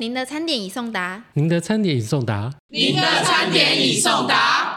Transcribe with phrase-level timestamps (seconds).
[0.00, 1.24] 您的餐点已送达。
[1.34, 2.54] 您的餐点已送达。
[2.68, 4.67] 您的餐点已送达。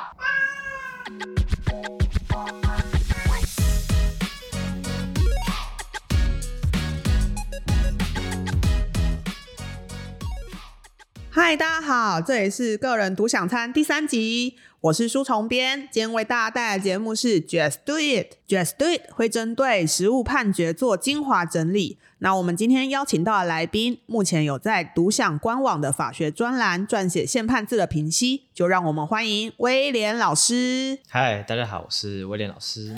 [11.44, 21.98] 嗨，大家好，这里是个人独享餐第三集，我是书虫编，今天为大家带来的节目是 Just Do It，Just Do It 会针对实物判决做精华整理。
[22.20, 31.00] 那我们今天邀请到的来宾，目前有在独享官网的法学专栏撰写宪判字的评析，就让我们欢迎威廉老师。
[31.10, 32.94] 嗨，大家好，我是威廉老师。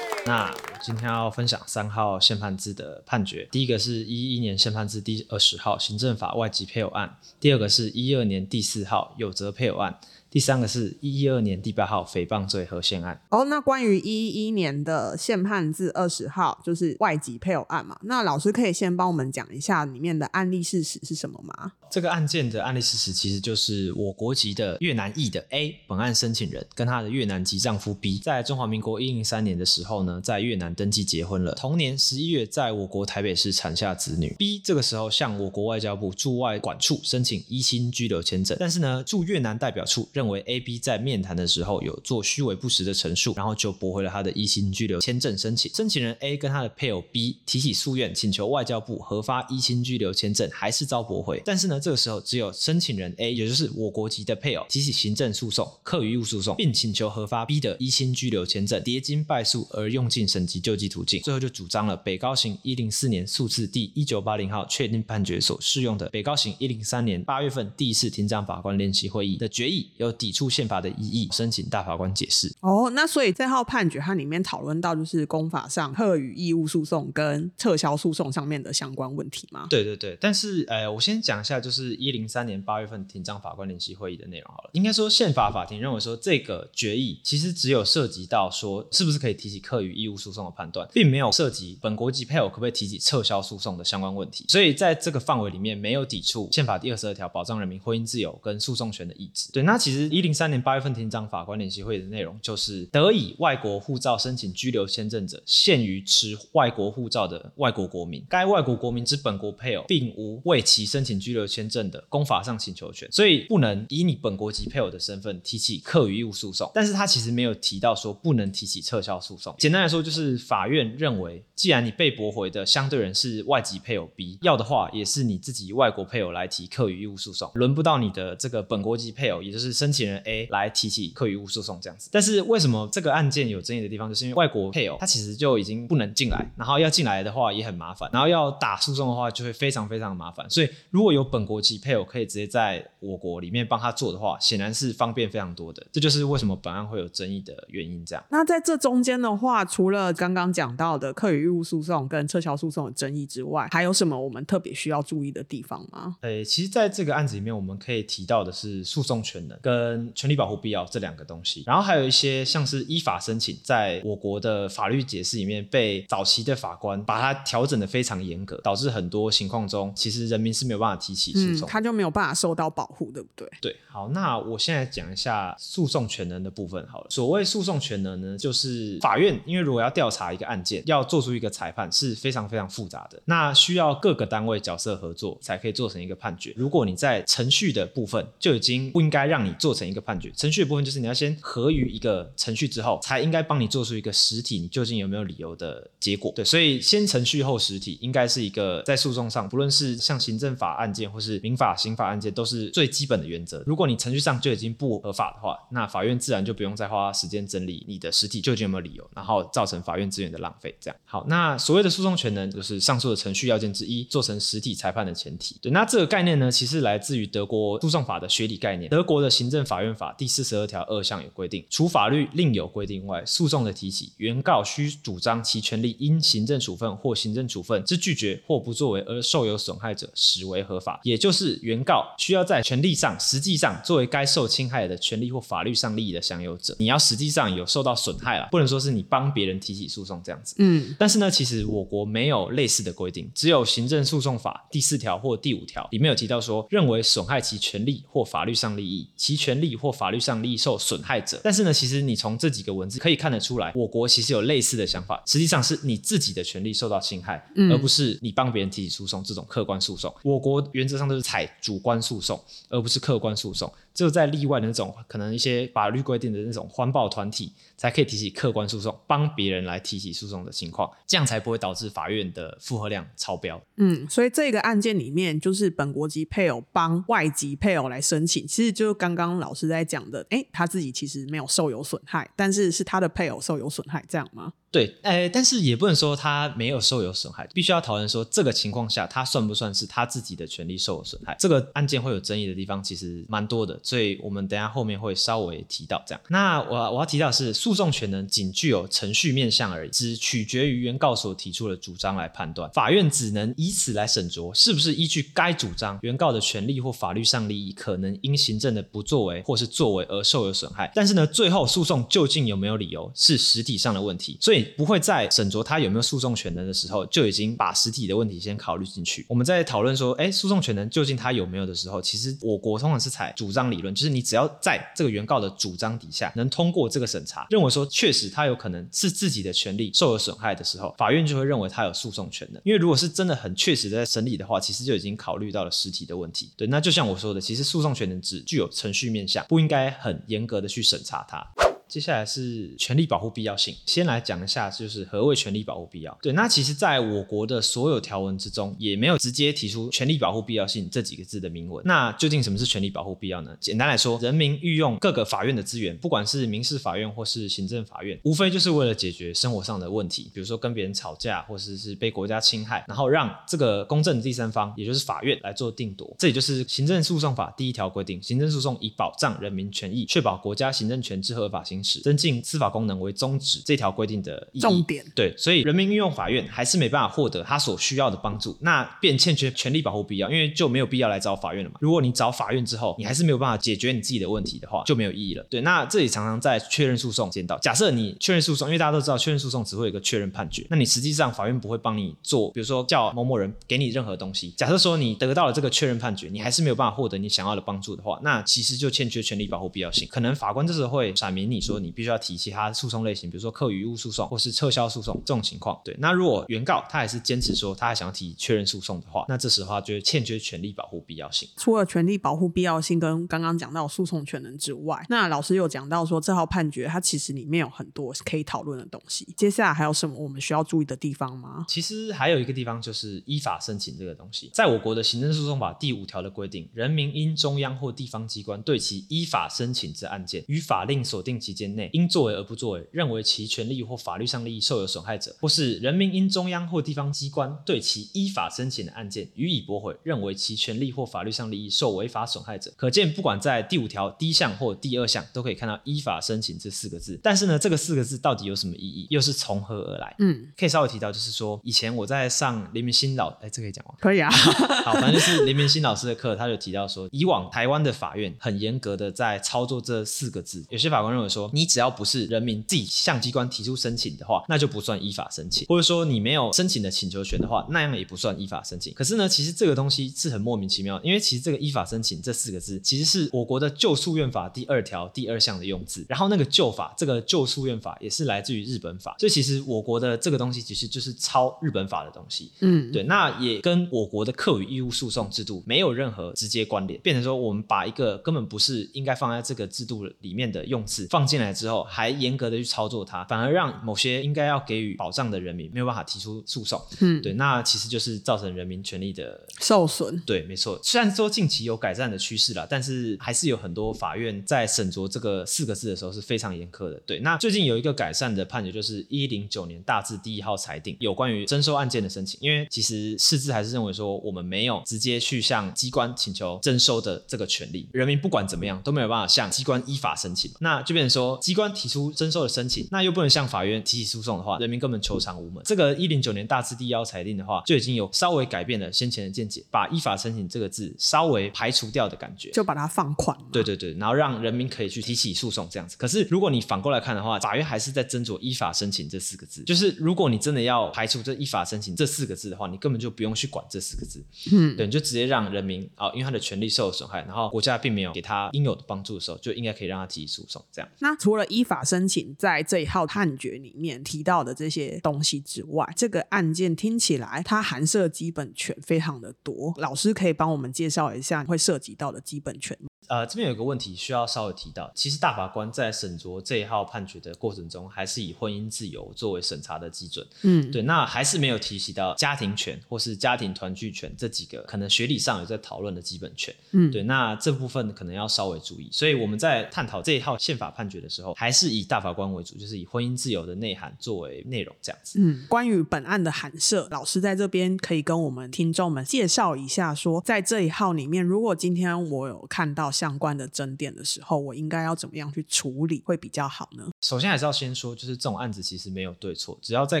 [0.24, 9.98] 那我今天要分享三号宪判字的判决，第一个是一一年宪判字第二十号行政法外籍配偶案，第二个是一二年第四号有责配偶案。
[10.30, 13.20] 第三个是一一二年第八号诽谤罪和宪案。
[13.30, 17.98] 哦，那关于一一年的宪判字二十号，就是外籍配偶案嘛？
[18.02, 21.72] 那老师可以先帮我们讲一下里面的案例事实是什么吗？
[21.90, 31.54] 这个案件的案例事实其实就是我国籍的越南裔的 A 本案申请人跟他的越南籍丈夫 B，在中华民国一零三年的时候呢，在越南登记结婚了。
[31.54, 34.36] 同年十一月，在我国台北市产下子女。
[34.38, 45.72] B 这个时候向我国外交部驻外管处申请依亲居留签证，但是呢，驻越南代表处认为 A、B 在面谈的时候有做虚伪不实的陈述，然后就驳回了他的依亲居留签证申请。
[45.72, 51.40] 申请人 A 跟他的配偶 B 提起诉愿，请求外交部核发依亲居留签证，还是遭驳回。
[51.44, 70.48] 但是呢，这个时候只有申请人 A，也就是我国籍的配偶，提起行政诉讼、课余义务诉讼，并请求核发 B 的依亲居留签证，跌金败诉而用尽省级救济途径，最后就主张了北高行一零四年诉字第一九八零号确定判决所适用的北高行一零三年八月份第一次庭长法官联席会议的决议有抵触。
[70.48, 72.50] 宪法的意义，申请大法官解释。
[72.60, 79.66] 哦，那所以这号判决它里面讨论到就是公法上特与义务诉讼跟撤销诉讼上面的相关问题吗？
[79.68, 84.70] 对对对，但是呃，我先讲一下就是一零三年八月份庭长法官联席会议的内容好了。
[84.72, 94.44] 应该说宪法法庭认为说这个决议其实只有涉及到说是不是可以提起课与义务诉讼的判断，并没有涉及本国籍配偶可不可以提起撤销诉讼的相关问题。
[94.48, 99.50] 所以在这个范围里面没有抵触宪法第二十二条保障人民婚姻自由跟诉讼权的意志。
[99.52, 116.70] 对，那其实一零三年八月份庭长法官联席会的内容就是得以外国护照申请居留签证者，限于持外国护照的外国国民，该外国国民之本国配偶，并无为其申请居留签证的公法上请求权，所以不能以你本国籍配偶的身份提起课余义务诉讼。
[116.74, 119.54] 但是他其实没有提到说不能提起撤销诉讼。
[119.58, 130.68] 简单来说，就是法院认为，既然你被驳回的相对人是外籍配偶 B，要的话也是你自己外国配偶来提课余义务诉讼，轮不到你的这个本国籍配偶，也就是申请人 A 来。
[130.78, 140.48] 提起课与义务诉讼这样子，但是为什么这个案件有争议的地方，就是因为外国配偶他其实就已经不能进来，然后要进来的话也很麻烦，然后要打诉讼的话就会非常非常麻烦。
[140.48, 145.84] 所以如果有本国籍配偶可以直接在我国里面帮他做的话，显然是方便非常多的。
[145.90, 148.04] 这就是为什么本案会有争议的原因。
[148.06, 156.16] 这样，那在这中间的话，除了刚刚讲到的课与义务诉讼跟撤销诉讼的争议之外，还有什么我们特别需要注意的地方吗？
[156.20, 159.77] 诶，其实在这个案子里面，我们可以提到的是诉讼权能跟
[160.14, 173.48] 权利保护必要这两个东西，然后还有一些像是依法申请，在我国的法律解释里面，被早期的法官把它调整的非常严格，导致很多情况中，其实人民是没有办法提起诉讼，他就没有办法受到保护，对不对？
[173.60, 177.06] 对，好，那我现在讲一下诉讼权能的部分好了。
[177.10, 186.52] 所谓诉讼权能呢，就是法院因为如果要调查一个案件，要做出一个裁判是非常非常复杂的，那需要各个单位角色合作才可以做成一个判决。
[186.56, 196.32] 如果你在程序的部分就已经不应该让你做做成一个判决，程序的部分就是你要先合于一个程序之后，才应该帮你做出一个实体，你究竟有没有理由的结果？
[196.34, 203.62] 对，所以先程序后实体，应该是一个在诉讼上，不论是像行政法案件或是民法、刑法案件，都是最基本的原则。
[203.66, 210.74] 如果你程序上就已经不合法的话，那法院自然就不用再花时间整理你的实体究竟有没有理由，然后造成法院资源的浪费。
[210.80, 215.58] 这样好，那所谓的诉讼权呢，就是上述的程序要件之一，做成实体裁判的前提。
[215.60, 218.88] 对，那这个概念呢，其实来自于德国诉讼法的学理概念。
[218.88, 221.64] 德国的行政法院法第四十二条二项有规定。
[221.70, 231.00] 除法律另有规定外，诉讼的提起，原告需主张其权利因行政处分或行政处分之拒绝或不作为而受有损害者，实为合法。
[231.02, 240.54] 也就是原告需要在权利上实际上作为该受侵害的权利或法律上利益的享有者，你要实际上有受到损害了，不能说是你帮别人提起诉讼这样子。
[240.58, 249.47] 嗯，但是呢，其实我国没有类似的规定，只有行政诉讼法第四条或第五条里面有提到说，认为损害其权利或法律上利益，其权。
[249.48, 251.40] 权利或法律上利益受损害者。
[251.42, 260.14] 但是呢，其实你从这几个文字可以看得出来，我国其实有类似的想法，实际上是你自己的权利受到侵害，嗯而不是你帮别人提起诉讼这种客观诉讼。
[260.22, 263.72] 我国原则上都是采主观诉讼，而不是客观诉讼。
[263.98, 273.60] 就在例外的那种可能一些法律规定的那种环保团体，才可以提起客观诉讼，帮别人来提起诉讼的情况，这样才不会导致法院的负荷量超标。
[273.76, 284.52] 嗯，所以这个案件里面，就是本国籍配偶帮外籍配偶来申请，其实就刚刚老师在讲的，诶，他自己其实没有受有损害，但是是他的配偶受有损害，这样吗？
[284.70, 291.34] 对，呃，但是也不能说他没有受有损害，必须要讨论说这个情况下他算不算是他自己的权利受有损害。
[291.38, 296.20] 这个案件会有争议的地方其实蛮多的，所以我们等下后面会稍微提到这样。
[296.28, 302.70] 那我我要提到的是，诉讼权能仅具有程序面向而已，只取决于原告所提出的主张来判断。
[302.72, 310.92] 法院只能以此来审酌是不是依据该主张，原告的权利或法律上利益可能因行政的不作为或是作为而受有损害。
[310.94, 319.24] 但是呢，最后诉讼究竟有没有理由，是实体上的问题，所以不会在审酌他有没有诉讼权能的时候，就已经把实体的问题先考虑进去。
[319.28, 332.60] 我们在讨论说，哎，诉讼权能究竟他有没有的时候，其实我国通常是采主张理论，就是你只要在这个原告的主张底下能通过这个审查，认为说确实他有可能是自己的权利受有损害的时候，法院就会认为他有诉讼权能。
[332.64, 336.50] 因为如果是真的很确实的在审理的话，其实就已经考虑到了实体的问题。
[336.56, 341.67] 对，那就像我说的，其实诉讼权能只具有程序面向，不应该很严格的去审查它。
[341.88, 346.16] 接下来是权利保护必要性，先来讲一下，就是何谓权利保护必要。
[346.20, 351.82] 对，那其实在我国的所有条文之中，也没有直接提出权利保护必要性这几个字的明文。
[351.86, 353.56] 那究竟什么是权利保护必要呢？
[353.58, 366.14] 简单来说，人民运用各个法院的资源，不管是民事法院或是行政法院，无非就是为了解决生活上的问题，比如说跟别人吵架，或者是被国家侵害，然后让这个公正的第三方，也就是法院来做定夺。
[366.18, 373.62] 这也就是行政诉讼法第一条规定，行政诉讼以保障人民权益，确保国家行政权之合法行使，增进司法功能为宗旨。
[373.64, 381.76] 这条规定的重点对，所以人民运用法院还是没办法获得他所需要的帮助，那便欠缺权利保护必要，因为就没有必要来找法院了嘛。
[381.80, 385.44] 如果你找法院之后，你还是没有办法解决你自己的问题的话，就没有意义了。
[385.50, 394.54] 对，那这里常常在确认诉讼见到，假设你确认诉讼，因为大家都知道确认诉讼只会有一个确认判决，那你实际上法院不会帮你做，比如说叫某某人给你任何东西。
[394.56, 400.08] 假设说你得到了这个确认判决，你还是没有办法获得你想要的帮助的话，那其实就欠缺权利保护必要性。
[400.10, 405.80] 可能法官这时候会阐明你说你必须要提其他诉讼类型，比如说客与物诉讼或是撤销诉讼这种情况。
[405.84, 411.48] 对，那如果原告他还是坚持说他还想要提确认诉讼的话，那这时候他就会欠缺权利保护必要性。
[411.56, 419.26] 除了权利保护必要性跟刚刚讲到诉讼权能之外，那老师有讲到说这号判决它其实里面有很多可以讨论的东西。
[419.36, 421.64] 接下来还有什么我们需要注意的地方吗？
[421.68, 442.72] 其实还有一个地方就是依法申请这个东西，在我国的行政诉讼法第五条的规定，人民因中央或地方机关对其依法申请之案件，于法令所定期间内，因作为而不作为，认为其权利或法律上利益受有损害者，或是人民因中央或地方机关对其依法申请的案件予以驳回，认为其权利或法律上利益受违法损害者。
[442.76, 447.18] 可见，不管在第五条第一项或第二项，都可以看到依法申请这四个字。
[447.22, 450.14] 但是呢，这个四个字到底有什么意义，又是从何而来？
[450.20, 453.94] 嗯，可以稍微提到，就是说，以前我在上林明新老，哎，这可以讲吗？
[454.00, 454.30] 可以啊。
[454.84, 460.64] 好，反正就是林明新老师的课，他就提到说，以往台湾的法院很严格的在操作这四个字。
[460.70, 468.92] 有些法官认为说，你只要不是人民自己向机关提出申请的话，那就不算依法申请；或者说你没有申请的请求权的话，那样也不算依法申请。
[468.94, 476.04] 可是呢，其实这个东西是很莫名其妙，因为其实这个依法申请这四个字，其实是我国的旧诉愿法第二条第二项的用字。
[476.08, 482.50] 然后那个旧法，这个旧诉愿法也是来自于日本法，所以其实我国的这个东西其实就是抄日本法的东西。
[482.60, 496.80] 嗯，对，那也跟我国的课与义务诉讼制度没有任何直接关联，变成说我们把一个根本不是应该放在这个制度里面的用字放进来之后，还严格的去操作它，反而让某些应该要给予保障的人民没有办法提出诉讼。
[497.00, 500.20] 嗯对，那其实就是造成人民权利的受损。
[500.26, 500.78] 对，没错。
[500.82, 507.00] 虽然说近期有改善的趋势啦，但是还是有很多法院在审酌这个四个字的时候是非常严苛的。
[507.06, 512.38] 对，那最近有一个改善的判决，就是一零九年大字第一号裁定，有关于征收案件的申请。
[512.40, 520.50] 因为其实释字还是认为说，我们没有直接去向机关请求征收的这个权利，人民不管怎么样都没有办法向机关依法申请。
[520.60, 525.62] 那就变成说，机关提出征收的申请，那又不能向法院提起诉讼的话，人民根本求偿无门。
[525.64, 533.36] 这个一零九年大字第幺裁定的话，就已经有稍微改变了先前的见解，把依法申请这个字稍微排除掉的感觉，就把它放宽。
[533.52, 535.96] 对对对，然后让人民可以去提起诉讼这样子。
[535.98, 539.62] 可是如果你反过来看的话，法院还是在斟酌依法申请这四个字。
[539.64, 544.24] 就是如果你真的要排除这依法申请这四个字的话，你根本就不用去管这四个字。
[544.52, 550.64] 嗯，对，你就直接让人民啊，因为他的权利受损害，然后国家并没有给他应有的帮助的时候，就应该可以让他提起诉讼。
[550.72, 550.88] 这样。
[550.98, 559.72] 那除了依法申请在这一号判决里面提到的这些东西之外，这个案件听起来它含涉基本权非常的多。
[559.76, 562.88] 老师可以帮我们介绍一下会涉及到的基本权吗？
[563.08, 570.26] 呃，这边有个问题需要稍微提到，其实大法官在审酌这一号判决的过程中，还是以婚姻自由作为审查的基准。
[570.42, 576.54] 嗯，对，那还是没有提及到家庭权或是家庭团聚权这几个可能学理上有在讨论的基本权。
[576.72, 578.90] 嗯，对，那这部分可能要稍微注意。
[578.92, 585.18] 所以我们在探讨这一号宪法判决的时候，还是以大法官为主，就是以婚姻自由的内涵作为内容这样子。
[585.20, 596.88] 嗯，关于本案的函涉，老师在这边可以跟我们听众们介绍一下，说在这一号里面，如果今天我有看到相关的争点的时候，我应该要怎么样去处理会比较好呢？
[597.00, 600.00] 首先还是要先说，就是这种案子其实没有对错，只要在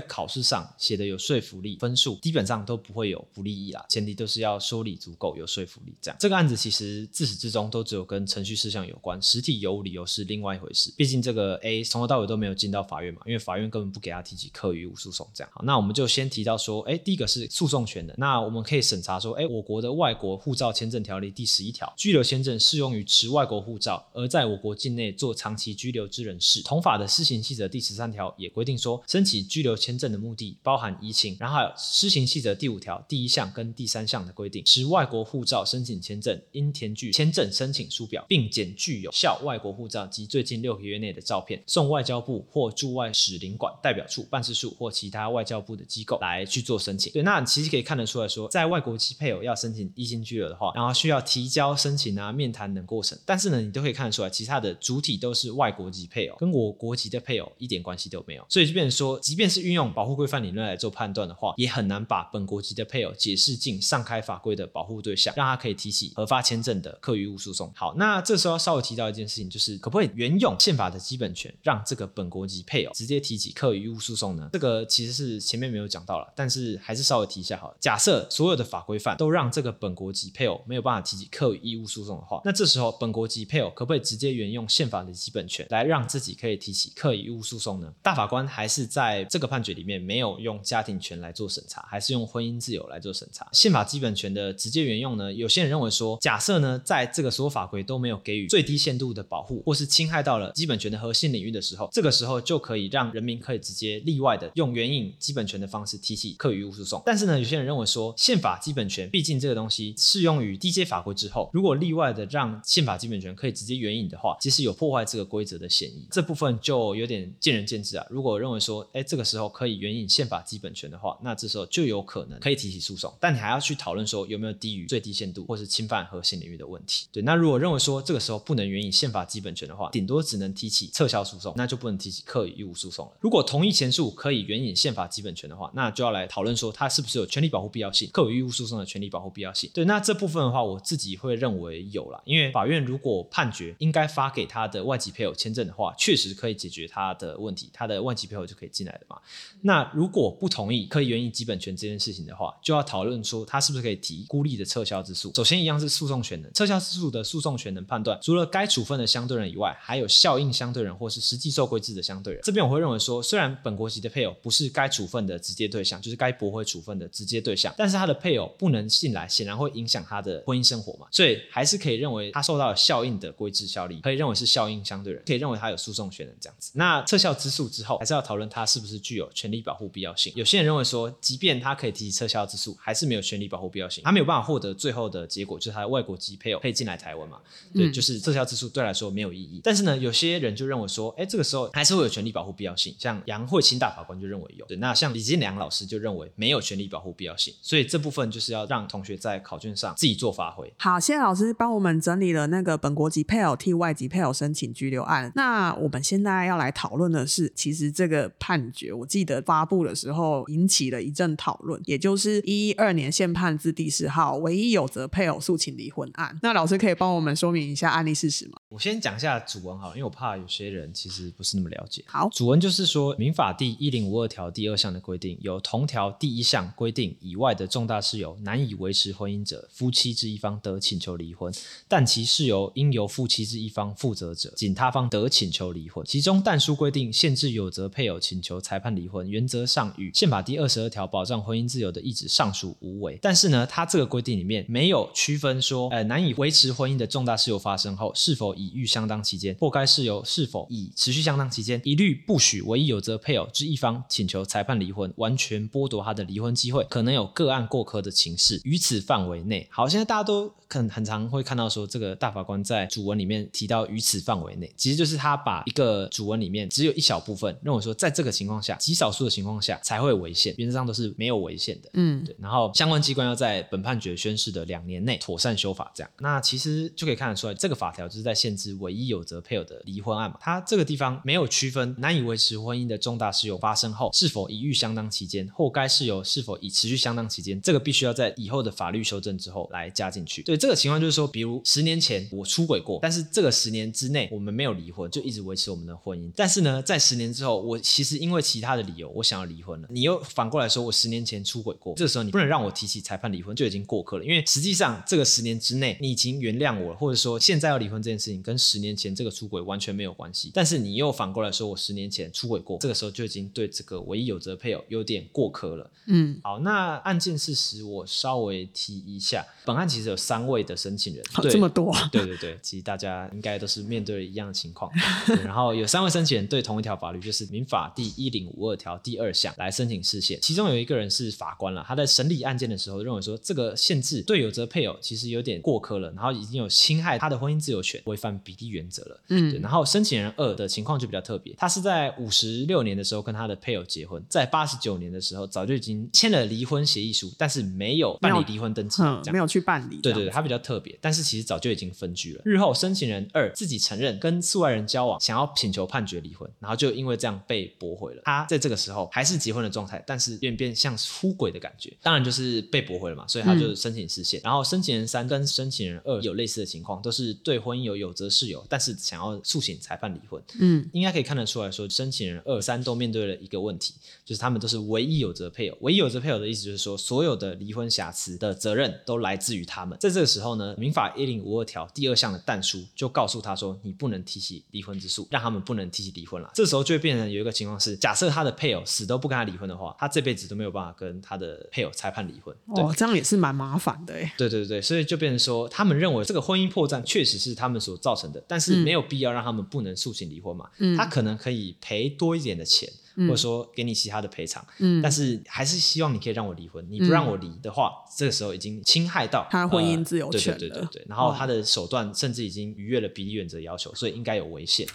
[0.00, 3.84] 考试上写的有说服力，分数基本上都不会有不利益啦。
[3.88, 5.94] 前提都是要说理足够，有说服力。
[6.00, 10.87] 这样，这个案子其实自始至终都只有跟程序事项有关，实体有无理由是另外一回事。
[10.96, 15.28] 毕竟这个 A 从头到尾都没有进到法院嘛，因为法院根本不给他提起课余无诉讼。
[15.34, 26.62] 这样，好，那我们就先提到说，哎，第一个是诉讼权的，那我们可以审查说，哎，我国的外国护照签证条例第十一条，居留签证适用于持外国护照而在我国境内做长期居留之人士。
[26.62, 47.12] 同法的施行细则第十三条也规定说，申请居留签证的目的包含移情，然后还有施行细则第五条第一项跟第三项的规定，持外国护照申请签证应填具签证申请书表，并检具有效外国护照及最近六个月内的照片，送外交部或驻外使领馆代表处、办事处或其他外交部的机构来去做申请。
[47.12, 58.44] 对，那其实可以看得出来说，在外国籍配偶要申请移情居留的话，然后需要提交申请啊、面谈等过程，但是呢，你都可以看得出来，其他的主体都是外国籍配偶，跟我国籍的配偶一点关系都没有。
[58.48, 67.72] 所以就变成说，即便是运用保护规范理论来做判断的话，也很难把本国籍的配偶解释进上开法规的保护对象，让他可以提起核发签证的客余物诉讼。
[67.74, 74.50] 好，那这时候稍微提到一件事情，就是可不可以沿用宪法的基本权，让这个本国籍配偶直接提起客于物诉讼呢？
[74.52, 77.76] 这个其实是前面没有讲到了，但是还是稍微提一下好了。
[77.80, 87.90] 假设所有的法规范都让这个本国籍配偶没有办法提起客于义务诉讼的话，那这时候本国籍配偶可不可以直接沿用宪法的基本权来让自己可以提起客于义务诉讼呢？
[88.02, 93.48] 大法官还是在这个判决里面没有用家庭权来做审查，还是用婚姻自由来做审查。
[93.52, 95.32] 宪法基本权的直接沿用呢？
[95.32, 107.00] 有些人认为说，假设呢，在这个所有法规都没有给予最低限度的保护，或是侵害到了基本权的核心领域的时候，这个时候就可以让人民可以直接例外的用援引基本权的方式提起客于义务诉讼。
[107.06, 116.04] 但是呢，有些人认为说，宪法基本权毕竟这个东西适用于低阶法规之后，如果例外的让宪法基本权可以直接援引的话，其实有破坏这个规则的嫌疑。
[116.10, 118.04] 这部分就有点见仁见智啊。
[118.10, 123.14] 如果认为说，哎，这个时候可以援引宪法基本权的话，那这时候就有可能可以提起诉讼。
[123.20, 127.06] 但你还要去讨论说有没有低于最低限度，或是侵犯核心领域的问题。
[127.12, 133.12] 对，那如果认为说这个时候不能援引宪法基本权的话，顶多只能提起撤销诉讼，那就不能提起课与义务诉讼了。
[133.20, 139.70] 如果同意前述可以援引宪法基本权的话，那就要来讨论说它是不是有权利保护必要性，课与义务诉讼的权利保护必要性。
[139.72, 149.16] 对，那这部分的话，我自己会认为有啦，因为法院如果判决应该发给他的外籍配偶签证的话，确实可以解决他的问题，他的外籍配偶就可以进来的嘛。
[149.62, 155.32] 那如果不同意可以援引基本权这件事情的话，就要讨论说他是不是可以提孤立的撤销之诉。
[155.34, 162.42] 首先一样是诉讼权能，撤销之诉的诉讼权能判断，除了该处分的相对人以外，还有效应相对人或是实际受规制的相对人。
[162.42, 176.72] 这边我会认为说，虽然本国籍的配偶不是该处分的直接对象，就是该驳回处分的直接对象，但是他的配偶不能信来，显然会影响他的婚姻生活嘛，所以还是可以认为他受到了效应的规制效力，可以认为是效应相对人，可以认为他有诉讼权能这样子。
[176.74, 180.32] 那撤销之诉之后，还是要讨论他是不是具有权利保护必要性。
[180.34, 187.38] 有些人认为说，即便他可以提起撤销之诉，还是没有权利保护必要性，他没有办法获得最后的结果，就是他的外国籍配偶可以进来台湾嘛？
[187.74, 189.60] 对，就是撤销之诉对来说没有意义。
[189.62, 192.94] 但是呢，有些人就认为说，哎，这个时候还是会有权利保护必要性。
[192.98, 197.54] 像杨慧清大法官就认为有，那像李金良老师就认为没有权利保护必要性。
[197.62, 200.72] 所以这部分就是要让同学在考卷上自己做发挥。
[200.78, 205.30] 好，谢谢老师帮我们整理了那个本国籍配偶替外籍配偶申请居留案。
[205.34, 216.38] 那我们现在要来讨论的是，其实这个判决，我记得发布的时候引起了一阵讨论，也就是一二年宪判字第四号唯一有责配偶诉请离婚案。
[216.42, 218.57] 那老师可以帮我们说明一下案例事实吗？
[218.70, 222.04] 我先讲一下主文好了，因为我怕有些人其实不是那么了解。
[222.06, 231.50] 好，主文就是说，民法第一零五二条第二项的规定，有同条第一项规定以外的重大事由难以维持婚姻者，夫妻之一方得请求离婚，
[231.88, 236.04] 但其事由应由夫妻之一方负责者，仅他方得请求离婚。
[236.04, 243.18] 其中但书规定限制有责配偶请求裁判离婚，原则上与宪法第二十二条保障婚姻自由的意旨上属无违。
[243.22, 258.60] 但是呢，它这个规定里面没有区分说，呃，难以维持婚姻的重大事由发生后，是否已遇相当期间，或该事由是否已持续相当期间，一律不许唯一有责配偶之一方请求裁判离婚，完全剥夺他的离婚机会，可能有个案过科的情势。
[258.64, 271.88] 于此范围内，好，现在大家都很很常会看到说，这个大法官在主文里面提到于此范围内，其实就是他把一个主文里面只有一小部分认为说，在这个情况下，极少数的情况下才会违宪，原则上都是没有违宪的。
[271.94, 276.10] 嗯，对，然后相关机关要在本判决宣誓的两年内妥善修法，这样。
[276.18, 280.36] 那其实就可以看得出来，这个法条就是在限制唯一有责配偶的离婚案嘛。
[280.40, 290.42] 它这个地方没有区分难以维持婚姻的重大事由发生后，是否已遇相当期间，或该事由是否已持续相当期间，这个必须要在以后的法律修正之后来加进去。
[290.42, 296.30] 对，这个情况就是说，比如十年前我出轨过，但是这个十年之内我们没有离婚，就一直维持我们的婚姻。
[296.34, 299.88] 但是呢，在十年之后，我其实因为其他的理由，我想要离婚了。
[299.90, 304.24] 你又反过来说我十年前出轨过，这个时候你不能让我提起裁判离婚，就已经过客了。
[304.24, 310.50] 因为实际上这个十年之内你已经原谅我了，或者说现在要离婚这件事情跟十年前这个出轨完全没有关系。
[310.54, 315.90] 但是你又反过来说我十年前出轨过，这个时候就已经对这个唯一有责配偶有点过客了。
[316.06, 324.90] 嗯，好，那案件事实我稍微提一下，本案其实有三位的申请人，对好这么多， 对对对，其实大家应该都是面对一样的情况。
[325.26, 330.38] 对然后有三位申请人对同一条法律，就是民法第一零五二条第二项来申请释宪。
[330.40, 339.20] 其中有一个人是法官了，他在审理案件的时候认为说，这个限制对有责配偶其实有点过苛了，然后已经有侵害他的婚姻自由权，违反比例原则了。
[339.26, 352.42] 对，嗯然后申请人二的情况就比较特别，他是在五十六年的时候跟他的配偶结婚，在八十九年的时候早就已经签了离婚协议书，但是没有办理离婚登记，嗯没有去办理，对对对，它比较特别，但是其实早就已经分居了。
[352.44, 358.22] 日后申请人二自己承认跟诉外人交往，想要请求判决离婚，然后就因为这样被驳回了。
[358.24, 364.40] 他在这个时候还是结婚的状态，但是有点变像出轨的感觉，当然就是被驳回了嘛，所以他就申请实现。
[364.44, 370.42] 然后申请人三跟申请人二有类似的情况，都是对婚姻有有责事由，但是想要诉请裁判离婚。
[370.60, 375.78] 嗯应该可以看得出来说，申请人二三都面对了一个问题，就是他们都是唯一有责配偶。
[375.80, 379.98] 唯一有责配偶的意思就是说，所有的离婚瑕疵的责任都来自于他们。
[379.98, 386.50] 在这个时候呢，民法一零五二条第二项的但书就告诉他说，你不能提起离婚之诉，让他们不能提起离婚了。
[386.54, 392.54] 这时候就会变成有一个情况是，假设他的配偶死都不跟他离婚的话，他这辈子都没有办法跟他的配偶裁判离婚。
[392.74, 392.84] 对。
[392.84, 400.68] 哦，这样也是蛮麻烦的哎，对对对，所以就变成说，他们认为这个婚姻破绽确实是他们所造成的，但是没有必要让他们不能诉请离婚嘛。
[400.78, 402.90] 嗯他可能可以赔多一点的钱，
[403.26, 406.86] 或者说给你其他的赔偿，嗯但是还是希望你可以让我离婚。
[406.88, 414.86] 你不让我离的话，这个时候已经侵害到他婚姻呃自由权对对对了对对，然后哦他的手段甚至已经逾越了比例原则要求，所以应该有违宪。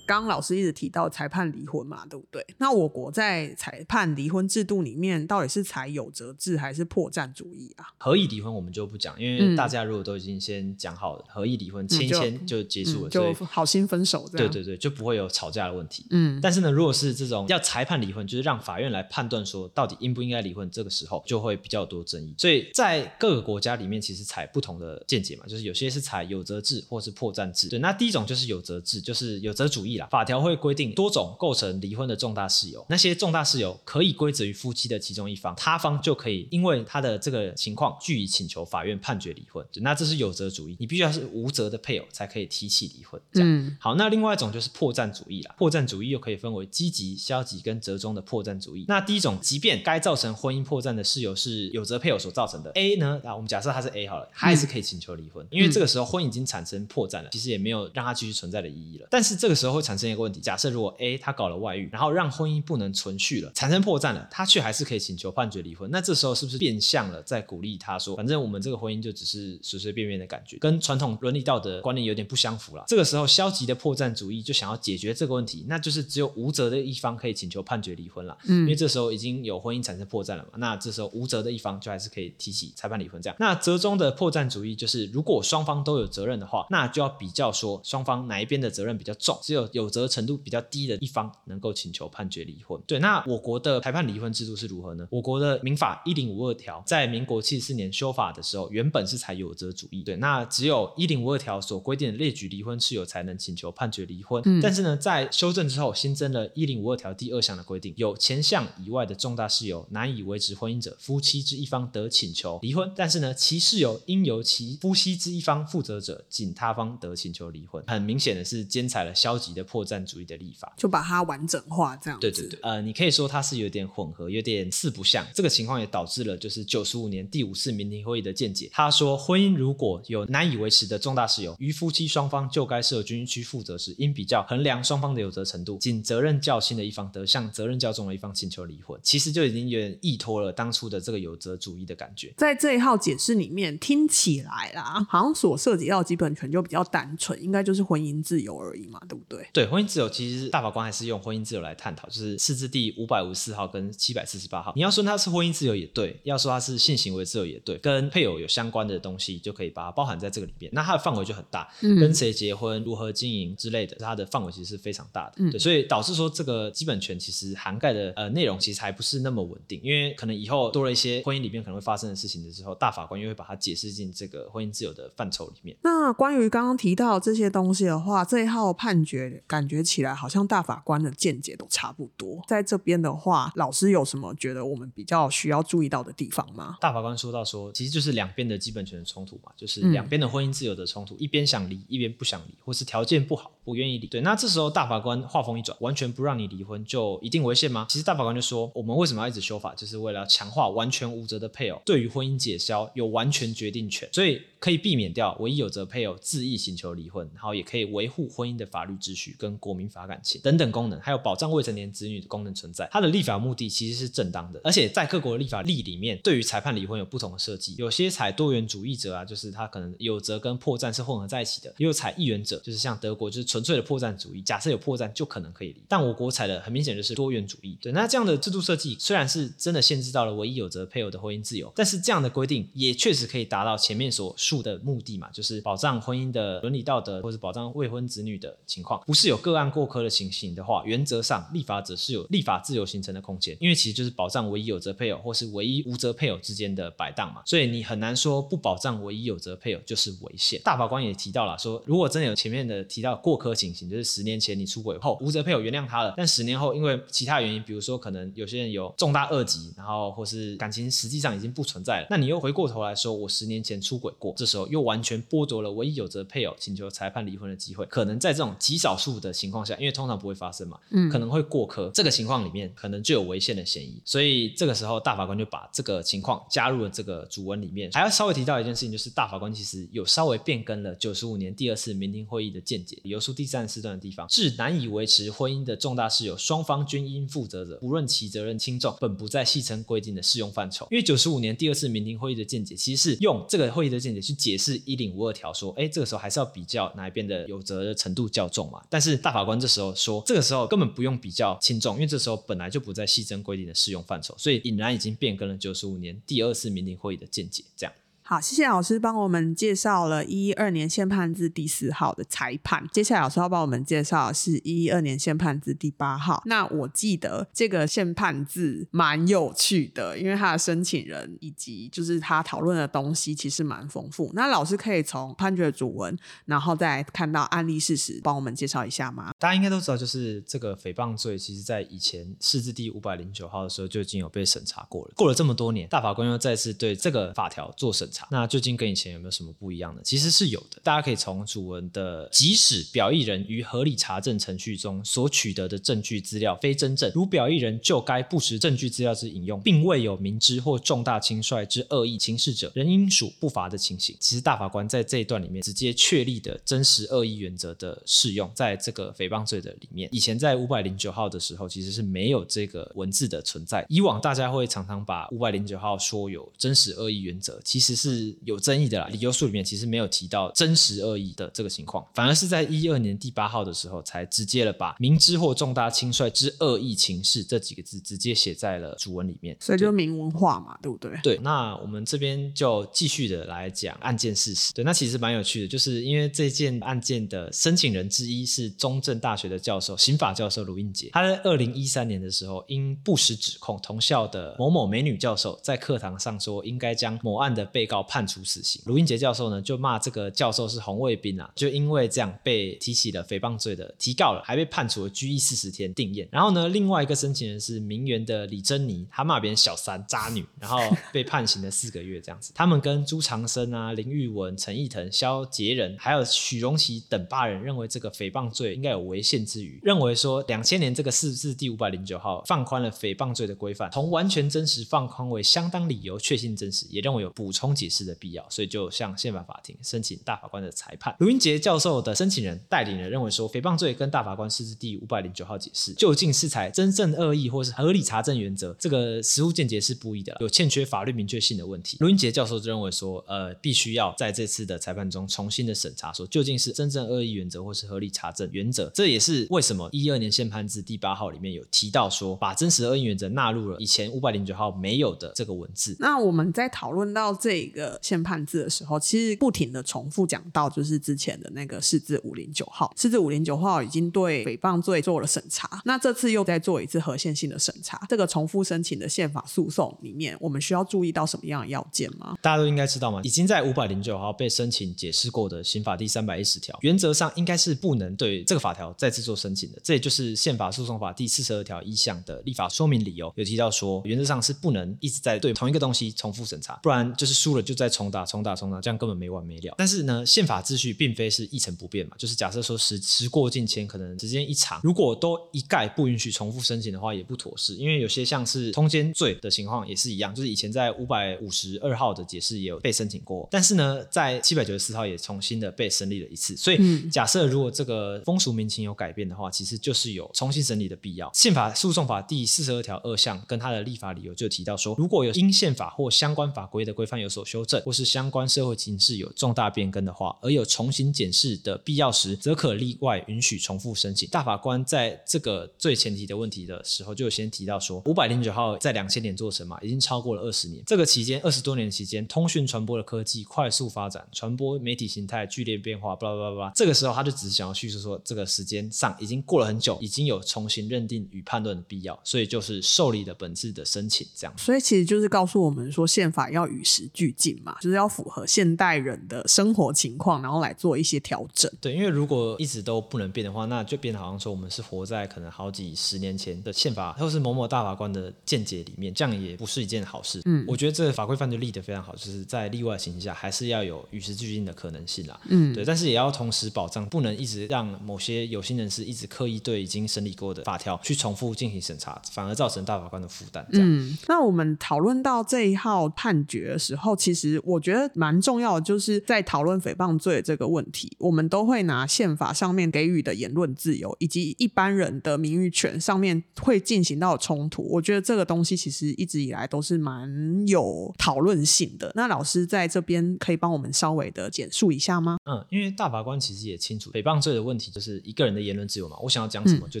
[0.10, 2.44] 刚刚老师一直提到裁判离婚嘛，对不对？
[2.58, 7.86] 那我国在裁判离婚制度里面，到底是采有责制还是破绽主义啊？
[7.96, 14.28] 合意离婚我们就不讲，因为嗯大家如果都已经先讲好了，合意离婚签签就结束了，嗯，所以就好心分手。
[14.32, 16.04] 对对对，就不会有吵架的问题。
[16.10, 22.34] 嗯但是呢，如果是这种要裁判离婚，就是让法院来判断说到底应不应该离婚，这个时候就会比较多争议。
[22.36, 27.68] 所以在各个国家里面，其实采不同的见解嘛，就是有些是采有责制或是破绽制。
[27.68, 30.08] 对，那第一种就是有责制，就是有责主义啦。
[30.10, 39.64] 法条会规定多种构成离婚的重大事由，那些重大事由可以归责于夫妻的其中一方，他方就可以因为他的这个情况据以请求法院判决离婚。
[39.76, 43.20] 那这是有责主义，你必须要是无责的配偶才可以提起离婚。
[43.32, 43.48] 这样。
[43.48, 45.54] 嗯好，那另外一种就是破绽主义啦。
[45.58, 48.84] 破绽主义又可以分为积极、消极跟折中的破绽主义。
[48.88, 59.08] 那第一种，即便该造成婚姻破绽的事由是有责配偶所造成的，A 呢，啊，我们假设他是 A 好了，他还是可以请求离婚，因为这个时候婚姻已经产生破绽了，其实也没有让他继续存在的意义了。
[59.10, 72.84] 但是这个时候会产生一个问题，假设如果 A 他搞了外遇，然后让婚姻不能存续了，产生破绽了，他却还是可以请求判决离婚，那这时候是不是变相了在鼓励他说，反正我们这个婚姻就只是随随便便的感觉，跟传统伦理道德观念有点不相符了。
[72.86, 83.36] 这个时候消极的破绽主义就想要解决这个问题，那就是只有无责的一方可以请求判决离婚了，嗯因为这时候已经有婚姻产生破绽了嘛，那这时候无责的一方就还是可以提起裁判离婚这样。
[83.40, 92.80] 那折中的破绽主义就是，如果双方都有责任的话，那就要比较说双方哪一边的责任比较重，只有有责程度比较低的一方能够请求判决离婚。
[92.86, 95.06] 对，那我国的裁判离婚制度是如何呢？
[95.10, 100.02] 我国的民法一零五二条在民国七十四年修法的时候，原本是采有责主义。
[100.02, 104.42] 对，那只有一零五二条所规定的列举离婚事由才能请求判决离婚。
[104.46, 112.90] 嗯，但是呢，在修正之后，新增了一零五二条第二项的规定，有前项以外的重大事由难以维持婚姻者，夫妻之一方得请求离婚。
[112.96, 117.82] 但是呢，其事由应由其夫妻之一方负责者，仅他方得请求离婚。
[117.86, 122.18] 很明显的是，兼采了消极的破绽主义的立法，就把它完整化这样。
[122.20, 125.26] 对对对，呃，你可以说它是有点混合，有点四不像。
[125.34, 128.68] 这个情况也导致了，就是九十五年第五次民庭会议的见解。
[128.72, 138.98] 他说，婚姻如果有难以维持的重大事由，于夫妻双方就该设军需负责时，应比较衡量双方的有责程度，仅责任较轻的一方得向责任较重的一方请求离婚。
[139.02, 142.32] 其实就已经有点依托了当初的这个有责主义的感觉。
[142.36, 149.46] 在这一号解释里面，听起来啦，好像所涉及到基本权就比较单纯，应该就是婚姻自由而已嘛，对不对？
[149.52, 154.72] 对，婚姻自由其实大法官还是用婚姻自由来探讨，就是四字第五百五十四号跟七百四十八号。
[154.76, 160.70] 你要说它是婚姻自由也对，要说它是性行为自由也对，跟配偶有相关的东西就可以把它包含在这个里面。
[160.74, 165.50] 那它的范围就很大，跟谁结婚、如何经营之类的，它的范围其实是非常大的。
[165.50, 175.76] 对，所以导致说这个基本权其实涵盖的呃内容其实还不是那么稳定，因为可能以后多了一些婚姻里面可能会发生的事情的时候，大法官又会把它解释进这个婚姻自由的范畴里面。
[175.82, 182.42] 那关于刚刚提到这些东西的话，这一号判决感觉起来好像大法官的见解都差不多。
[182.46, 186.76] 在这边的话，老师有什么觉得我们比较需要注意到的地方吗？
[186.80, 194.08] 大法官说到说，其实就是两边的基本权的冲突嘛，就是两边的婚姻自由的冲突，一边想离，一边不想离，或是条件不好不愿意离。
[194.08, 197.86] 对，那这时候大法官话锋一转，完全不让你离婚，就一定违宪吗？
[197.88, 212.88] 其实大法官就说，我们为什么要一直修法，就是为了强化完全无责的配偶对于婚姻解消有完全决定权，所以可以避免掉唯一有责配偶自意请求离婚，然后也可以维护婚姻的法律秩序跟国民法感情等等功能，还有保障未成年子女的功能存在。
[212.90, 225.82] 它的立法目的其实是正当的，而且在各国的立法例里面，对于裁判离婚有不同的设计，有些采多元主义者啊，就是他可能有责跟破绽是混合在一起的；也有采一元者，就是像德国就是纯纯粹的破绽主义，假设有破绽就可能可以离。
[225.86, 227.76] 但我国采的很明显就是多元主义。
[227.78, 250.58] 对，那这样的制度设计虽然是真的限制到了唯一有责配偶的婚姻自由，但是这样的规定也确实可以达到前面所述的目的嘛，就是保障婚姻的伦理道德，或者保障未婚子女的情况，不是有个案过科的情形的话，原则上立法者是有立法自由形成的空间，因为其实就是保障唯一有责配偶或是唯一无责配偶之间的摆荡嘛，所以你很难说不保障唯一有责配偶就是违宪。
[250.64, 277.90] 大法官也提到了说，如果真的有前面的提到过科情形，就是十年前你出轨后无责配偶原谅他了，但十年后因为其他原因，比如说可能有些人有重大恶疾，然后或是感情实际上已经不存在了，那你又回过头来说我十年前出轨过，这时候又完全剥夺了唯一有责配偶请求裁判离婚的机会，可能在这种极少数的情况下，因为通常不会发生嘛，嗯，可能会过科，这个情况里面可能就有违宪的嫌疑，所以这个时候大法官就把这个情况加入了这个主文里面。
[277.92, 290.86] 还要稍微提到一件事情，就是大法官其实有稍微变更了九十五年第二次民庭会议的见解，有第三十四段的地方，致难以维持婚姻的重大事由，双方均应负责者，无论其责任轻重，本不在细称规定的适用范畴。
[290.90, 298.82] 因为九十五年第二次民庭会议的见解，其实是用这个会议的见解去解释一零五二条，说，哎，这个时候还是要比较哪一边的有责的程度较重嘛。
[298.88, 307.92] 但是大法官这时候说，这个时候根本不用比较轻重，因为这时候本来就不在细征规定的适用范畴，所以引然已经变更了九十五年第二次民庭会议的见解，这样。
[308.30, 312.88] 好，谢谢老师帮我们介绍了一二年宪判字第四号的裁判。
[312.92, 316.40] 接下来老师要帮我们介绍的是一二年宪判字第八号。
[316.46, 324.30] 那我记得这个宪判字蛮有趣的，因为他的申请人以及就是他讨论的东西其实蛮丰富。
[324.32, 329.32] 那老师可以从判决主文，然后再看到案例事实，帮我们介绍一下吗？
[329.40, 335.14] 大家应该都知道，就是这个诽谤罪，其实在以前释字第五百零九号的时候就已经有被审查过了。
[335.16, 338.19] 过了这么多年，大法官又再次对这个法条做审查。
[338.30, 340.02] 那最近跟以前有没有什么不一样呢？
[340.04, 340.80] 其实是有的。
[340.82, 354.16] 大家可以从主文的，即使表意人于合理查证程序中所取得的证据资料非真正，如表意人就该不实证据资料之引用，并未有明知或重大轻率之恶意轻视者，仍应属不罚的情形。
[354.20, 363.84] 其实大法官在这一段里面直接确立的真实恶意原则的适用，在这个诽谤罪的里面，以前在五百零九号的时候其实是没有这个文字的存在。
[363.88, 368.09] 以往大家会常常把五百零九号说有真实恶意原则，其实是。
[368.10, 369.08] 是有争议的啦。
[369.08, 381.12] 理由书里面其实没有提到真实恶意的这个情况，反而是在一二年第八号的时候才直接了把明知或重大轻率之恶意情事这几个字直接写在了主文里面，所以就明文化嘛，对不对？
[381.22, 384.72] 对，那我们这边就继续的来讲案件事实。
[384.72, 391.10] 对，那其实蛮有趣的，就是因为这件案件的申请人之一是中正大学的教授，刑法教授卢应杰。
[391.12, 398.80] 他在二零一三年的时候，因不实指控同校的某某美女教授在课堂上说应该将某案的被告判处死刑。
[398.86, 406.28] 卢英杰教授呢就骂这个教授是红卫兵啊，就因为这样被提起了诽谤罪的提告了，还被判处了拘役四十天定验。
[406.30, 410.78] 然后呢，另外一个申请人是名媛的李珍妮，她骂别人小三渣女，然后
[411.12, 412.52] 被判刑了四个月这样子。
[412.54, 431.16] 他们跟朱长生啊、林玉文、陈义腾、肖杰仁还有许荣奇等八人认为这个诽谤罪应该有违宪之余，认为说两千年这个四字第五百零九号放宽了诽谤罪的规范，从完全真实放宽为相当理由确信真实，也认为有补充解释的必要，所以就向宪法法庭申请大法官的裁判。
[431.18, 441.96] 卢云杰教授的申请人代理人认为说，诽谤罪跟大法官四字第五百零九号解释究竟是采真正恶意或是合理查证原则，这个实务见解是不一的，有欠缺法律明确性的问题。
[442.00, 448.90] 卢云杰教授就认为说，呃，必须要在这次的裁判中重新的审查，说究竟是真正恶意原则或是合理查证原则。
[448.94, 455.96] 这也是为什么一二年宪判字第八号里面有提到说，把真实恶意原则纳入了以前五百零九号没有的这个文字。
[455.98, 468.00] 那我们在讨论到这个宪判字的时候，其实不停的重复讲到，就是之前的那个四字五零九号，四字五零九号已经对诽谤罪做了审查，那这次又再做一次合宪性的审查。
[468.08, 472.36] 这个重复申请的宪法诉讼里面，我们需要注意到什么样的要件吗？
[472.42, 473.20] 大家都应该知道吗？
[473.22, 479.78] 已经在五百零九号被申请解释过的刑法第三百一十条，原则上应该是不能对这个法条再次做申请的。
[479.82, 489.74] 这也就是宪法诉讼法第四十二条一项的立法说明理由，有提到说，原则上是不能一直在对同一个东西重复审查，不然就是输了就在重打、重打、重打，这样根本没完没了。
[489.78, 497.74] 但是呢，宪法秩序并非是一成不变嘛，就是假设说时时过境迁，可能时间一长，如果都一概不允许重复申请的话，也不妥适。
[497.74, 506.56] 因为有些像是通奸罪的情况也是一样，就是以前在五百五十二号的解释也有被申请过，但是呢，在七百九十四号也重新的被审理了一次。
[506.56, 511.30] 所以假设如果这个风俗民情有改变的话，其实就是有重新审理的必要。
[511.34, 524.28] 宪法诉讼法第四十二条二项跟它的立法理由就提到说，如果有因宪法或相关法规的规范有所修正，或是相关社会情势有重大变更的话，而有重新检视的必要时，则可例外允许重复申请。
[524.28, 530.80] 大法官在这个最前提的问题的时候，就先提到说，五百零九号在两千年做成嘛，已经超过了二十年。
[530.86, 536.72] 这个期间二十多年期间，通讯传播的科技快速发展，传播媒体形态剧烈变化，巴拉巴拉巴拉。
[536.76, 544.54] 这个时候他就只是想要叙述说，这个时间上已经过了很久，已经有重新认定与判断的必要，所以就是受理的本质的申请这样。
[544.56, 551.70] 所以其实就是告诉我们说，宪法要与时俱进嘛，就是要符合现代人的生活情况，然后来做一些调整。
[551.80, 560.42] 对，因为如果一直都不能变的话，那就变得好像说我们是活在可能好几十年前的宪法，或是某某大法官的见解里面，这样也不是一件好事。
[560.44, 565.40] 嗯，我觉得这个法规范就立得非常好，就是在例外情形下，还是要有与时俱进的可能性啦。
[565.48, 573.66] 嗯，对，但是也要同时保障，不能一直让某些有心人士一直刻意对已经审理过的法条去重复进行审查，反而造成大法官的负担。
[573.72, 587.82] 嗯，那我们讨论到这一号判决的时候，其实我觉得蛮重要的，就是在讨论诽谤罪这个问题，我们都会拿宪法上面给予的言论自由以及一般人的名誉权上面会进行到冲突。
[587.90, 592.12] 我觉得这个东西其实一直以来都是蛮有讨论性的。
[592.14, 595.38] 那老师在这边可以帮我们稍微的简述一下吗？
[595.44, 600.00] 嗯，因为大法官其实也清楚，诽谤罪的问题就是一个人的言论自由嘛，我想要讲什么就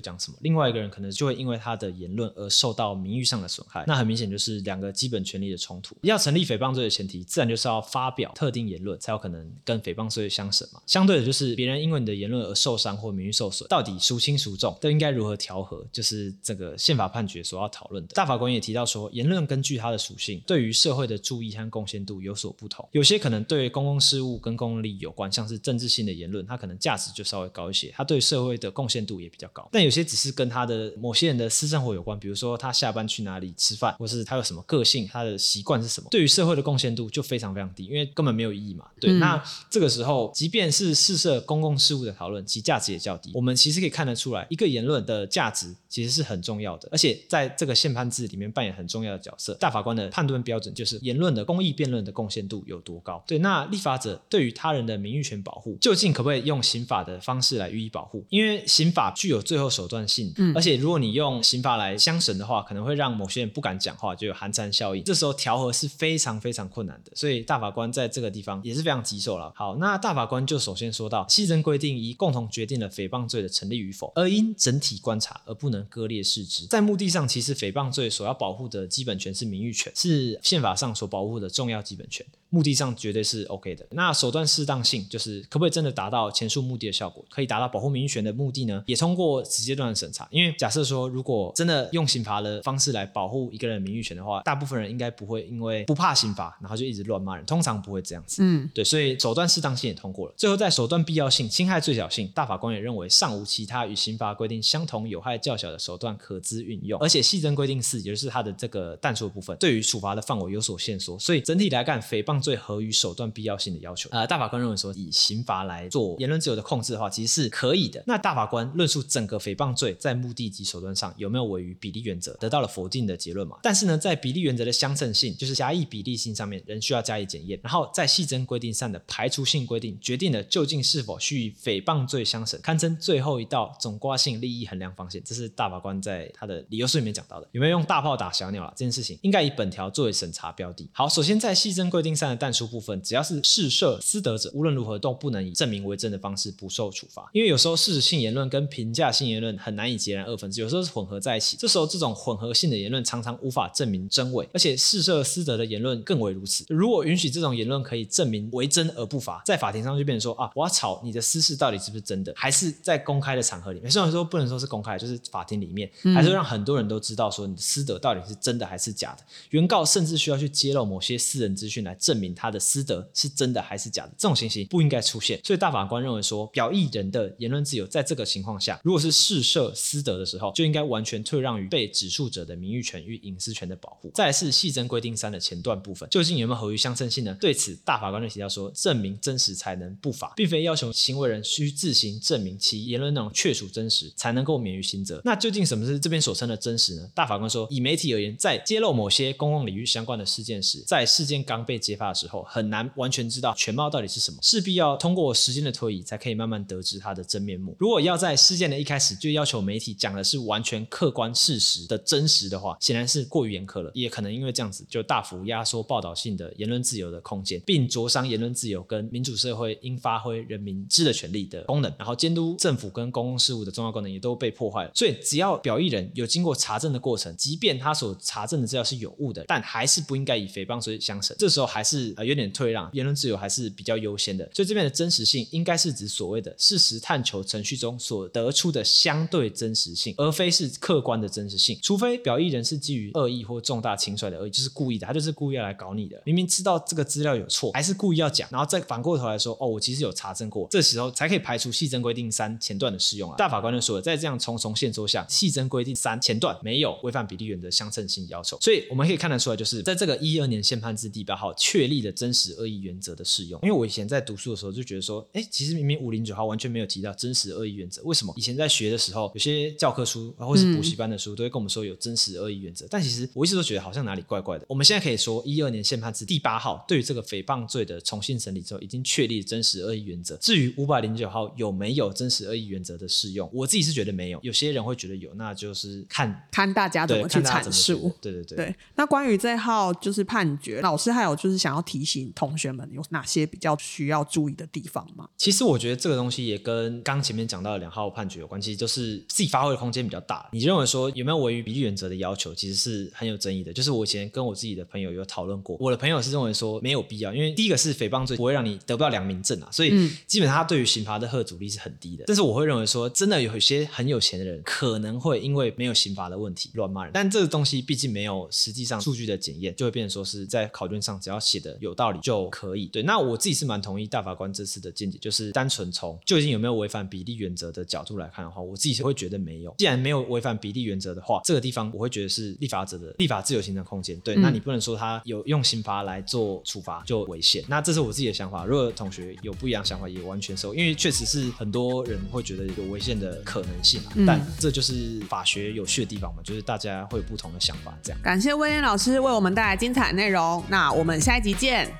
[0.00, 5.96] 讲什么，另外一个人可能就会因为他的言论而受到名誉上的损害，那很明显就是两个基本权利的冲突。
[6.02, 10.80] 要成立诽谤罪的前提，自然就是要发表特定言论，才有可能跟诽谤罪相审嘛。
[10.86, 18.14] 相对的，就是别人因为你的言论而受伤或名誉受损，到底孰轻孰重，都应该如何调和，就是这个宪法判决所要讨论的。
[18.14, 22.88] 大法官也提到说，言论根据它的属性，对于社会的注意和贡献度有所不同。
[22.92, 29.68] 有些可能对公共事务跟公共利益有关，像是政治性的言论，它可能价值就稍微高一些，它对社会的贡献度也比较高。
[29.72, 38.86] 但有些只是跟他的某些人的私生活有关，比如说他下班去哪里吃饭，或是他有什么个性，他的习惯是什么，对于社会的贡献度就非常非常低，因为根本没有意义嘛。
[39.00, 43.30] 对，那这个时候，即便是试涉公共事务的讨论，其价值也较低。
[43.34, 49.54] 我们其实可以看得出来，一个言论的价值其实是很重要的，而且在这个宪判制里面扮演很重要的角色。
[49.54, 53.22] 大法官的判断标准就是言论的公益辩论的贡献度有多高。
[53.26, 58.24] 对，那立法者对于他人的名誉权保护，究竟可不可以用刑法的方式来予以保护？
[58.28, 65.02] 因为刑法具有最后手段性，嗯，而且如果你用刑法来相审的话，可能会让某些人不敢讲话，就有寒蝉效应。
[65.04, 66.89] 这时候调和是非常非常困难。
[66.90, 69.52] 难的，所以大法官在这个地方也是非常棘手了。
[69.54, 76.66] 好，那大法官就首先说到，细则规定一共同决定了诽谤罪的成立与否，而因整体观察而不能割裂视之。
[76.66, 82.26] 在目的上，其实诽谤罪所要保护的基本权是名誉权，是宪法上所保护的重要基本权。
[82.52, 83.86] 目的上绝对是 OK 的。
[83.92, 88.82] 那手段适当性，就是可不可以真的达到前述目的的效果，可以达到保护名誉权的目的呢？
[88.86, 90.26] 也通过此阶段的审查。
[90.32, 97.46] 因为假设说，如果真的用刑罚的方式来保护一个人名誉权的话，大部分人应该不会因为不怕刑罚，然后就一直乱骂人。
[97.46, 98.42] 通常不会这样子。
[98.42, 100.34] 嗯，对，所以手段适当性也通过了。
[100.36, 107.00] 最后，在手段必要性、侵害最小性，大法官也认为尚无其他与刑罚规定相同、有害较小的手段可资运用。
[107.00, 111.16] 而且细则规定四，也就是它的这个弹数部分，对于处罚的范围有所限缩。
[111.16, 113.20] 所以整体来看，诽谤罪合于手段。
[113.20, 118.02] 段必要性的要求，呃，大法官认为说，以刑罚来做言论自由的控制的话，其实是可以的。
[118.06, 123.58] 那大法官论述整个诽谤罪在目的及手段上有没有违于比例原则，得到了否定的结论嘛？
[123.62, 127.58] 但是呢，在比例原则的相称性，就是狭义比例性上面，仍需要加以检验。
[127.62, 135.20] 然后在细征规定上的排除性规定，决定了究竟是否需以诽谤罪相审，堪称最后一道总挂性利益衡量防线。
[135.24, 137.48] 这是大法官在他的理由书里面讲到的。
[137.52, 138.72] 有没有用大炮打小鸟了？
[138.76, 140.88] 这件事情应该以本条作为审查标的。
[140.92, 143.00] 好，首先在细征规定上的但书部分。
[143.02, 147.28] 只要是试射私德者，无论如何都不能以证明为证的方式不受处罚。
[147.32, 151.56] 因为有时候事实性言论跟评价性言论很难以截然二分，有时候是混合在一起。
[151.56, 156.59] 这时候这种混合性的言论常常无法证明真伪，而且试射私德的言论更为如此。
[156.68, 163.90] 如果允许这种言论可以证明为真而不罚，在法庭上就变成说啊，我要吵你的私事到底是不是真的，还是在公开的场合里面？
[163.90, 169.24] 虽然说不能说是公开，就是法庭里面，还是让很多人都知道说你的私德到底是真的还是假的。
[169.50, 173.08] 原告甚至需要去揭露某些私人资讯来证明他的私德。
[173.12, 174.12] 是真的还是假的？
[174.16, 184.10] 这种情形不应该出现，所以大法官认为说，表意人的言论自由在这个情况下，如果是试射私德的时候，就应该完全退让于被指述者的名誉权与隐私权的保护。
[184.14, 187.36] 再是细征规定三的前段部分，究竟有没有合于相称性呢？
[187.40, 195.22] 对此，大法官就提到说，证明真实才能不法，并非要求行为人需自行证明其言论内容确属真实才能够免于刑责。
[195.24, 197.08] 那究竟什么是这边所称的真实呢？
[197.14, 202.90] 大法官说，以媒体而言，在揭露某些公共领域相关的事件时，在事件刚被揭发的时候，很难。
[202.96, 207.76] 完全知道全貌到底是什么，势必要通过时间的推移，才可以慢慢得知它的真面目。
[207.78, 213.90] 如果要在事件的一开始就要求媒体讲的是完全客观事实的真实的话，显然是过于严苛了。
[213.94, 221.92] 也可能因为这样子，就大幅压缩报道性的言论自由的空间，并灼伤言论自由跟民主社会应发挥人民知的权利的功能。
[221.98, 224.90] 然后监督政府跟公共事务的重要功能也都被破坏了。
[224.94, 231.36] 所以，只要表意人有经过查证的过程，即便他所查证的资料是有误的，但还是不应该以诽谤罪相审。
[231.38, 232.90] 这时候还是呃有点退让。
[232.92, 241.78] 言论自由还是比较优先的，所以这边的真实性应该是指所谓的事实探求程序中所得出的相对真实性，而非是客观的真实性。
[241.82, 246.20] 除非表意人是基于恶意或重大轻率的恶意，就是故意的，他就是故意要来搞你的。
[246.30, 253.36] 明明知道这个资料有错，还是故意要讲，然后再反过头来说，哦，我其实有查证过，这时候才可以排除细征规定三前段的适用啊。
[253.36, 263.10] 大法官就说了，在这样重重线索下，细征规定三前段没有违反比例原则相称性要求，所以我们可以看得出来，就是在这个一二年宪判字第八号确立的真实恶意原则。
[263.10, 274.64] 的适用，因为我以前在读书的时候就觉得说，哎，其实明明五零九号完全没有提到真实恶意原则，为什么以前在学的时候，有些教科书或是补习班的书都会跟我们说有真实恶意原则，但其实我一直都觉得好像哪里怪怪的。
[274.68, 280.36] 我们现在可以说，一二年宪判字第八号对于这个诽谤罪的重新审理之后，已经确立真实恶意原则。
[280.36, 288.10] 至于五百零九号有没有真实恶意原则的适用，我自己是觉得没有，有些人会觉得有，那就是看看大家怎么去阐述。
[288.20, 288.56] 对对对。
[288.56, 293.00] 对，那关于这号就是判决，老师还有就是想要提醒同学们有。
[293.12, 295.28] 哪些比较需要注意的地方吗？
[295.36, 300.48] 其实我觉得这个东西也跟刚前面讲到的两号判决有关系，就是自己发挥的空间比较大。
[300.52, 303.72] 你认为说有没有违于比例原则的要求，其实是很有争议的。
[303.72, 309.90] 就是我以前跟我自己的朋友有讨论过，我的朋友是认为说没有必要，因为第一个是诽谤罪不会让你得不到良民证啊，所以
[310.26, 312.24] 基本上他对于刑罚的贺阻力是很低的。
[312.26, 322.86] 但是我会认为说，真的有一些很有钱的人可能会因为没有刑罚的问题乱骂人，但这个东西毕竟没有实际上数据的检验，就会变成说是在考卷上只要写的有道理就可以。
[322.86, 323.02] 对。
[323.02, 329.74] 那我自己是蛮同意大法官这次的见解，就是单纯从究竟有没有违反比例原则的角度来看的话，我自己是会觉得没有。
[329.78, 334.18] 既然没有违反比例原则的话，这个地方我会觉得是立法者的立法自由形成空间。
[334.20, 337.62] 对，那你不能说他有用刑罚来做处罚就危险。
[337.68, 338.64] 那这是我自己的想法。
[338.64, 344.00] 如果同学有不一样想法，也完全收，因为确实是很多人会觉得有违宪的可能性。
[344.26, 347.92] 但这就是法学有趣的地方嘛，就是大家会有不同的想法。
[348.02, 350.62] 这样，感谢威廉老师为我们带来精彩内容。
[350.68, 351.92] 那我们下一集见。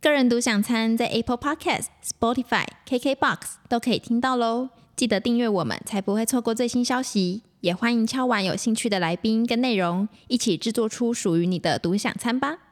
[0.00, 7.42] 个人独享餐在 Apple Podcast、Spotify、KKBox 都可以听到喽，记得订阅我们，才不会错过最新消息。
[7.66, 12.65] 也欢迎敲完有兴趣的来宾跟内容，一起制作出属于你的独享餐吧。